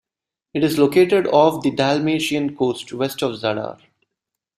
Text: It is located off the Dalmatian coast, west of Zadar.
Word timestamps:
It 0.55 0.63
is 0.63 0.79
located 0.79 1.27
off 1.27 1.61
the 1.61 1.69
Dalmatian 1.69 2.57
coast, 2.57 2.91
west 2.91 3.21
of 3.21 3.33
Zadar. 3.35 3.79